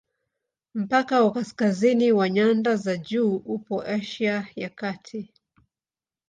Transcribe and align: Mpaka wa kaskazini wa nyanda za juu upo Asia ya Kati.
Mpaka 0.75 1.23
wa 1.23 1.31
kaskazini 1.33 2.11
wa 2.11 2.29
nyanda 2.29 2.75
za 2.75 2.97
juu 2.97 3.35
upo 3.35 3.81
Asia 3.83 4.47
ya 4.55 4.69
Kati. 4.69 5.33